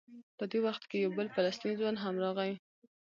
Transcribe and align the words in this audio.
په 0.37 0.43
دې 0.51 0.59
وخت 0.65 0.83
کې 0.89 0.97
یو 1.05 1.11
بل 1.17 1.27
فلسطینی 1.35 1.75
ځوان 1.79 1.95
هم 2.03 2.15
راغی. 2.23 2.53